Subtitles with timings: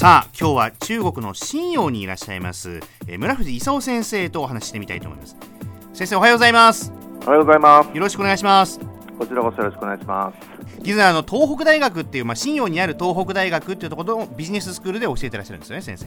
[0.00, 5.36] さあ今日は中国の信陽にいらっしゃいます、えー、村藤勲先生とお話してみたいと思います。
[5.92, 6.90] 先生おはようございます。
[7.26, 7.94] おはようございます。
[7.94, 8.80] よろしくお願いします。
[9.18, 10.38] こちらこそよろしくお願いします。
[10.80, 16.06] 実はあの東北大学っていう、まあ、信陽にある東北大学っていうところのビジネススクールで教えてらっしゃるんですよね先生。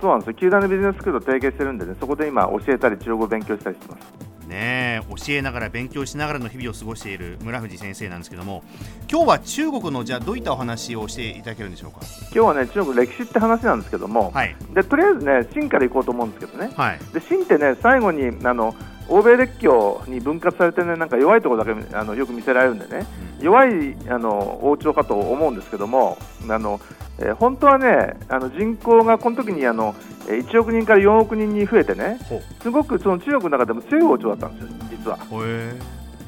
[0.00, 0.34] そうなんですよ。
[0.36, 8.62] 球団のビジネススクールと提携してるんでねそこで今教えたり中国語勉強したりしてますね教えながら勉強しながらの日々を過ごしている村藤先生なんですけども
[9.10, 12.00] 今日は中国のじゃあどういったお話をしていただけるんでしょうか？
[12.24, 18.74] 今日はね中国歴史って話なんですけども、はい、でとりあえずね秦から行こうと思うんですけどね、はい、で秦ってね最後にあの
[19.08, 23.06] 欧米列強に分割されてねなんか弱いところだけあのよく見せられるんでね、
[23.38, 26.16] うん、弱いあの王朝かと思うんですけども
[26.48, 26.80] あの、
[27.20, 29.94] えー、本当はねあの人口がこの時にあの
[30.26, 32.18] 1億人から4億人に増えてね
[32.62, 35.18] すごくその中国の中でも強い王朝だったんですよ、実は。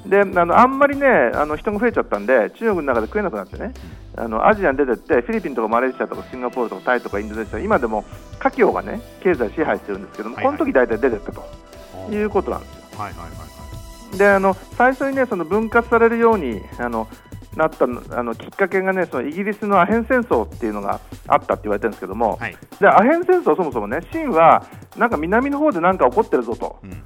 [0.07, 3.73] であのあんまりねあの人が増えちゃったんで中国の中で食えなくなってね、
[4.17, 8.05] あのアジアに出てってフィリピンとかマレーシアとかシンガポールとかタイとかインドネシア今でも
[8.39, 12.83] 華僑がね経済支配してるんですけども、はいはい、この時大体出てったということなんですよ。
[12.99, 17.09] はいはいはいはい、であの最初にねその分割されるようにあの
[17.57, 27.03] なったあのきっかけがねそのイギリスのアヘン戦争っていうのがあったって言われてるんですけども、はい、でアヘン戦争そもそもね秦はなんか南の方で何か起こってるぞと、うん、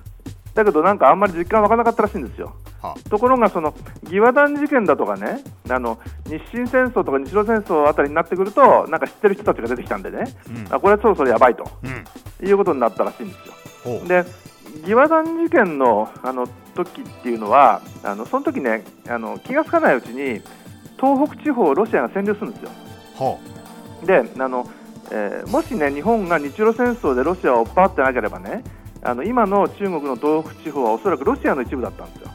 [0.55, 2.55] だけどなんかあんまり実感湧かなかったらしいんですよ。
[2.81, 3.75] はあ、ところがその
[4.05, 14.05] 義和団事件だとかねあの日清戦争とか日露戦争あたりになってくるとなんか知ってる人たちが出てきたんでね、うん、あこれはそろそろやばいと、うん、いうことになったらしいんですよ。
[14.07, 14.25] で
[14.83, 20.41] 義和団事件のあの時っていうのはあのその時ねあの気が付かないうちに
[21.01, 22.71] 東北地方をロシアが占領するんですよ。
[23.19, 23.39] は
[24.03, 24.69] あ、であの、
[25.11, 28.63] えー、もしね日本が日露戦争でロシアを追っ払ってなければね
[29.03, 32.31] あの今の中国の東北地方はおそらくロシアの一部だったんですよ。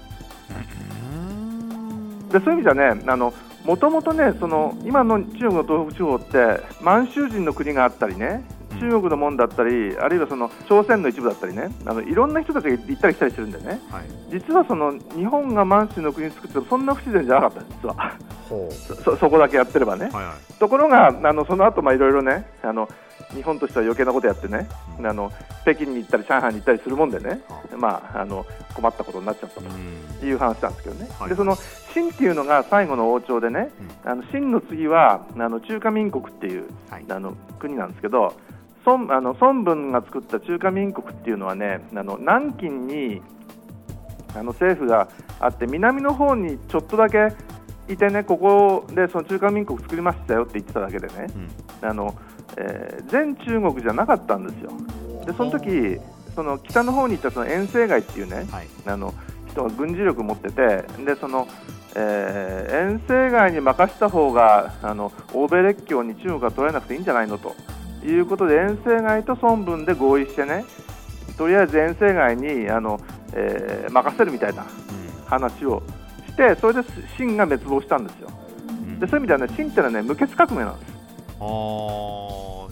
[2.32, 3.34] でそういう意味じゃねあの
[3.66, 8.44] もともとねその今の中国の東北地方って満州人の国があったりね
[8.80, 18.18] 中国のもんだったり、あるいはその朝鮮の一部だったりね、あのいろんな人たちが行ったり来たりしてるんでね、はい、実はその日本が満州の国作ってもそんな不自然じゃなかった実は。
[19.04, 20.10] そそこだけやってればね。
[20.12, 22.90] はいはい、ところがあのその後まあいろいろねあの
[23.34, 24.68] 日本としては余計なことやってね、
[25.00, 27.42] うん、あの北京に行ったり上海に行ったりするもんでね、
[27.78, 31.56] まあ、あの困ったことになっちゃったという話なんですけどね、はい、でその
[31.94, 33.70] 清っていうのが最後の王朝でね、
[34.04, 38.34] うん、あの清の次はあの中華民国っていう、はい、あの国なんですけど、
[38.86, 43.22] 孫あの孫文が作った中華民国っていうのはねあの南京に
[44.34, 45.10] あの政府が
[45.40, 47.34] あって南の方にちょっとだけ
[47.92, 51.28] いてねここでその中華民国作りましたよって言ってただけでね、
[51.82, 52.16] うん、あの
[52.58, 54.72] えー、全中国じゃなかったんですよ。
[55.26, 56.00] でその時
[56.36, 59.14] その北の方に行ったその遠征街っていうね、はい、あの
[59.50, 61.48] 人が軍事力を持っててでその、
[61.96, 67.56] えー、遠征街に任せた方があの欧米列強に中国が取られなくていいんじゃないのと
[68.04, 70.66] いうことで遠征街と孫文で合意してね
[71.38, 73.00] とりあえず遠征街にあの、
[73.34, 74.66] えー、任せるみたいな
[75.26, 75.82] 話を
[76.28, 76.84] して、それで
[77.18, 78.30] 清が滅亡したんですよ。
[79.00, 80.92] でそういう意味ではね清ってのはね無血革命なんです。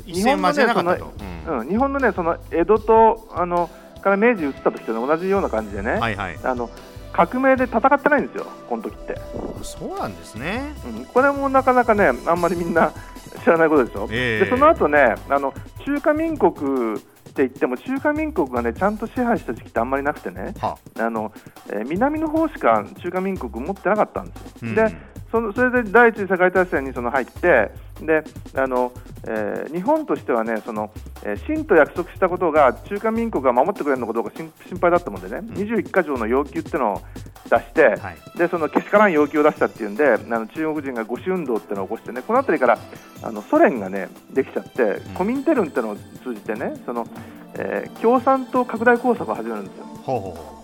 [0.05, 1.13] 日本のねその、
[1.59, 3.69] うん、日本のねその江戸とあの
[4.01, 6.69] から明治移った時と同じような感じでね、はいはい、あの
[7.11, 9.19] 革命で戦ってないんですよ、この時って。
[9.61, 12.91] そうなんですね、うん、これもなかなかね、あんまりみんな
[13.43, 15.53] 知らないことでしょ、えー、でその後ねあの
[15.85, 16.99] 中華民国っ
[17.33, 20.53] て言っても中華民国がねちゃんと支配した時期ってあんまりなくてね、
[20.97, 21.31] あの
[21.69, 24.51] えー、南の方しか中華民国持ってなかったんですよ。
[24.63, 24.95] うん、で
[25.31, 27.71] そのそれで第一次世界大戦にその入って
[28.01, 28.23] で
[28.55, 28.91] あの、
[29.27, 30.91] えー、日本としてはねその、
[31.23, 37.01] えー、清と約束したことが中華民国が守ってくれるのかどうか心配だったもんでね、うん、21か条の要求っていうのを
[37.49, 42.21] 出して、はい、でそのけしからん要求を出したっていうんであの中国人が五四運動っていうのを起こしてね。
[42.21, 42.79] この辺りから
[43.21, 47.07] あのソ連がねできちゃって、うん、コミンテルンっていうのを通じてねその、
[47.55, 49.85] えー、共産党拡大工作を始めるんですよ。
[50.03, 50.59] ほうほう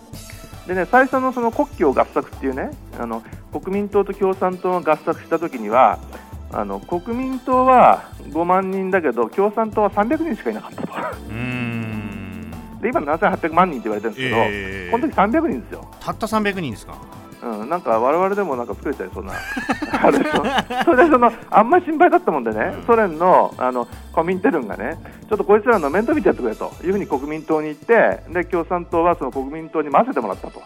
[0.66, 6.00] でね、最初のその国境合作っていうねあの国民党と共産党が合作した時には
[6.56, 10.92] あの国民党は5万人だけど共産党は300人しかいなかったと。
[12.80, 15.90] で今7800万人って言われてるんですけど、えー、この時300人ですよ。
[16.00, 16.96] たった300人ですか？
[17.42, 19.34] うん、なんか我々でもなんか作れちゃいそうな
[20.02, 20.18] あれ
[20.84, 24.98] それでそのあんまり心配だったもんでね、ソ連のあのコミンテルンがね
[25.28, 30.62] ちょっとこいつらの面倒見てやってくれというふうに国民党に言ってで共産党はその国民党に混ぜてもらったと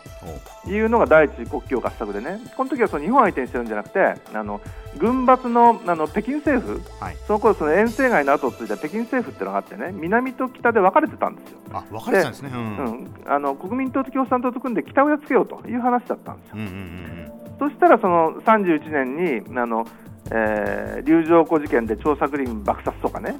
[0.66, 2.40] いうのが第一次国境合作でね。
[2.56, 4.60] この時はその日本相手にしてるんじゃなくてあの
[4.98, 11.58] 軍閥のあの北京政府、はい、その頃その遠征街の後をついた北京政府っていうのがあってね南と北で分かれてたんですよ。
[11.72, 16.56] あ分かれてたんですね、うん、うん、あの国民党と共産党と組んで北をやっつけようという話だったんですよ。
[16.56, 19.16] うんうんうん、そしたらその31年
[19.50, 19.86] にあの
[20.30, 23.34] えー、龍城湖事件で張作霖爆殺とかね、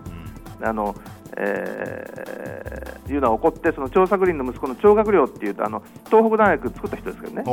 [0.61, 0.94] あの
[1.37, 7.44] えー、いうのが起こってその張作霖の息子の張学良っていうあの東北大学作った人ですけどね。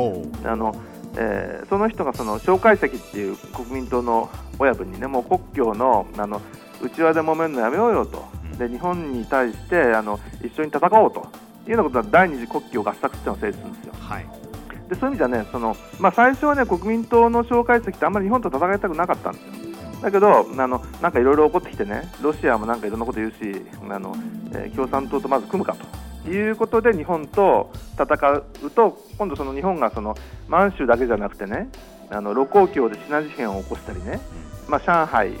[0.44, 0.74] あの、
[1.16, 6.40] えー、その人がその蒋介石っていう国民党の親分にねもう国境のあの
[6.80, 8.24] 内輪で揉めるのやめようよと。
[8.58, 11.28] で日本に対してあの一緒に戦おうと
[11.66, 13.94] いうようなことは第二次国境合作っていうのを成立するんですよ。
[13.98, 14.26] はい。
[14.88, 19.57] でそういう意味ではねその、まあ、最初はね国民党の蒋介石ってあんまり日本と戦いたくなかったんですよ。
[20.02, 23.36] だけど、あのなんかいろいろ起こってきてね、ロシアもなんかいろんなこと言うし、
[23.88, 24.14] あの
[24.52, 25.76] えー、共産党とまず組むか
[26.24, 30.16] ということで日本と戦うと、今度、その日本がその
[30.48, 31.68] 満州だけじゃなくてね、
[32.10, 34.20] あの盧溝橋でシナ事変を起こしたりね、
[34.68, 35.32] まあ、上海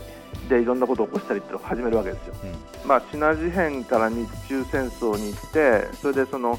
[0.48, 2.34] でいろんなことを起こしたりって始めるわけですよ。
[2.82, 6.58] うん、まあ、シナ事変から日中戦争に行って、それでその、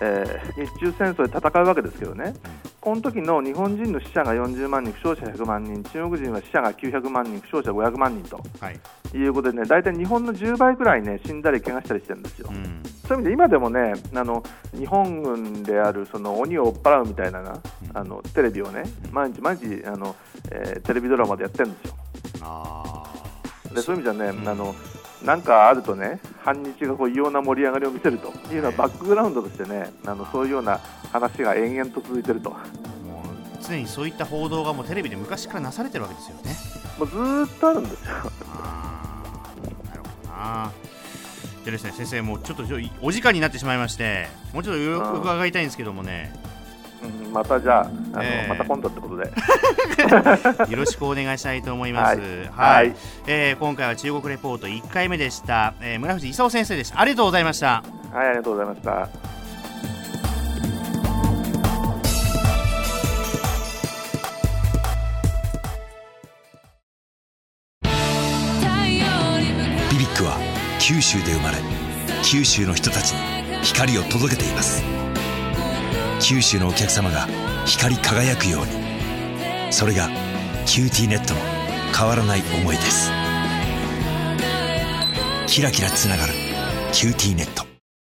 [0.00, 2.34] えー、日中戦争で戦うわけですけどね、
[2.80, 8.80] この時の日本人の死者が40万人、負傷者100万人、中国人は死者が900万人、負傷者500万人と、はい、
[9.14, 12.48] いうことでね、大体日本の10倍くらいね、死んだり怪我したりしてるんですよ。
[12.50, 14.42] うん、そういう意味で今でもね、あの
[14.74, 17.60] 日本軍であるその鬼を追っ払うみたいなな、
[17.92, 20.16] あのテレビをね、毎日毎日あの、
[20.50, 21.94] えー、テレビドラマでやってるんですよ。
[22.40, 23.04] あ
[23.74, 24.74] でそういう意味じゃね、うん、あの
[25.22, 30.80] なんかあるとね、反日がこう異様な盛り上がりを見せるというのはバックグラウンドとしてね、あのそういうような
[31.12, 32.50] 話が延々と続いてると。
[32.50, 32.60] もう
[33.62, 36.56] 常にそういった報道がもうテレビで昔からなされてるわけですよね。
[36.98, 37.08] もう
[37.46, 38.00] ずっとあるんですよ。
[38.54, 39.52] あ
[39.86, 40.72] なるほどな。
[41.64, 42.64] でですね、先生、もうちょっと
[43.02, 46.49] お時間になってしまいまして、もうちょっと伺いたいんですけどもね、うん、
[47.32, 49.24] またじゃあ、あの、えー、また今度ってことで。
[50.70, 52.18] よろしくお願いしたいと思います。
[52.18, 52.94] はい、はい、
[53.26, 55.74] えー、今回は中国レポート1回目でした。
[55.80, 57.00] えー、村藤勲先生でした。
[57.00, 57.82] ありがとうございました。
[58.12, 59.08] はい、ありがとうございました。
[69.90, 70.36] ビビックは
[70.78, 71.58] 九州で生まれ
[72.22, 74.82] 九州の人たちに光を届けています
[76.20, 77.26] 九州のお客様が
[77.66, 79.72] 光り輝くように。
[79.72, 80.08] それが
[80.66, 81.40] キューティーネットの
[81.96, 83.10] 変わらない思いです。
[85.46, 86.32] キラキラつながる
[86.92, 87.66] 「キューティーネット」